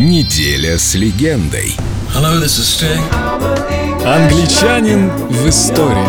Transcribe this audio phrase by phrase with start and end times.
[0.00, 1.72] Неделя с легендой.
[2.14, 3.02] Hello, this is Sting.
[4.04, 6.08] Англичанин в истории.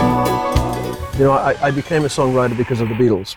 [1.18, 3.36] You know, I, I became a songwriter because of the Beatles.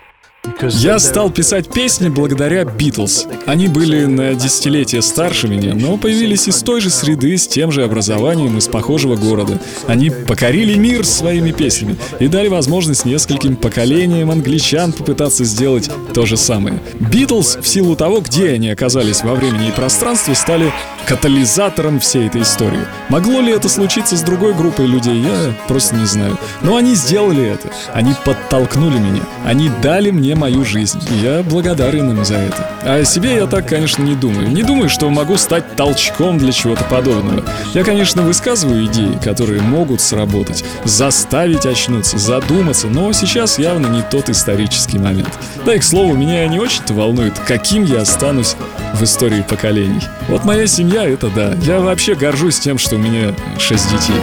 [0.60, 3.26] Я стал писать песни благодаря Битлз.
[3.46, 7.84] Они были на десятилетия старше меня, но появились из той же среды, с тем же
[7.84, 9.60] образованием, из похожего города.
[9.86, 16.36] Они покорили мир своими песнями и дали возможность нескольким поколениям англичан попытаться сделать то же
[16.36, 16.80] самое.
[16.98, 20.72] Битлз, в силу того, где они оказались во времени и пространстве, стали
[21.06, 22.84] катализатором всей этой истории.
[23.08, 26.36] Могло ли это случиться с другой группой людей, я просто не знаю.
[26.62, 27.68] Но они сделали это.
[27.92, 29.22] Они подтолкнули меня.
[29.44, 31.00] Они дали мне себе мою жизнь.
[31.22, 32.68] я благодарен им за это.
[32.82, 34.48] А себе я так, конечно, не думаю.
[34.48, 37.44] Не думаю, что могу стать толчком для чего-то подобного.
[37.74, 44.28] Я, конечно, высказываю идеи, которые могут сработать, заставить очнуться, задуматься, но сейчас явно не тот
[44.30, 45.30] исторический момент.
[45.64, 48.56] Да и, к слову, меня не очень-то волнует, каким я останусь
[48.94, 50.00] в истории поколений.
[50.28, 51.54] Вот моя семья— это да.
[51.62, 54.16] Я вообще горжусь тем, что у меня шесть детей.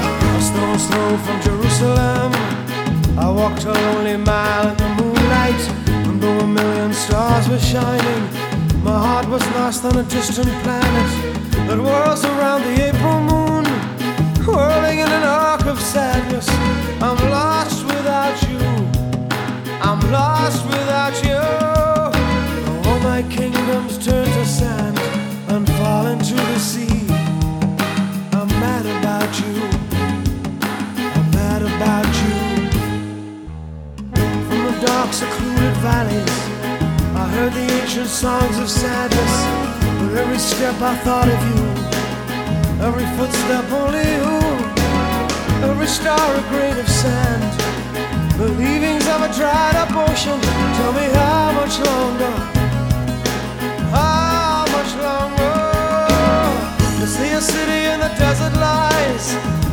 [3.22, 5.89] I walked a lonely mile in the moonlight
[6.30, 8.22] though a million stars were shining.
[8.90, 11.10] My heart was lost on a distant planet
[11.68, 13.66] that whirls around the April moon,
[14.50, 16.48] whirling in an arc of sadness.
[35.10, 36.36] walk secluded valleys.
[37.18, 39.34] I heard the ancient songs of sadness,
[40.02, 41.62] but every step I thought of you,
[42.88, 44.32] every footstep only you,
[45.70, 47.50] every star a grain of sand,
[48.40, 50.40] the leavings of a dried up ocean.
[50.80, 52.34] Tell me how much longer,
[53.98, 55.60] how much longer?
[57.02, 59.26] To see a city in the desert lies,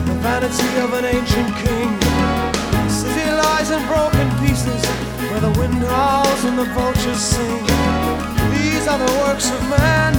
[0.08, 1.90] the vanity of an ancient king.
[2.86, 5.05] The city lies in broken pieces
[5.36, 7.62] where the wind howls and the vultures sing.
[8.52, 10.14] These are the works of man.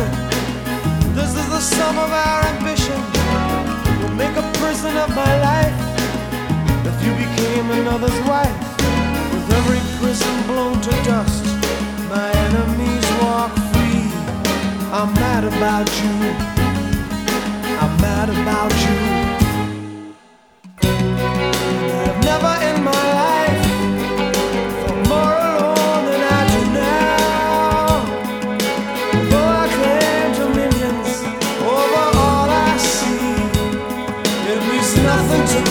[1.17, 2.97] This is the sum of our ambition.
[3.99, 5.77] We'll make a prison of my life
[6.91, 8.57] if you became another's wife.
[9.33, 11.45] With every prison blown to dust,
[12.13, 14.03] my enemies walk free.
[14.97, 16.15] I'm mad about you.
[17.81, 19.16] I'm mad about you.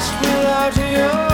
[0.00, 1.29] lost without you.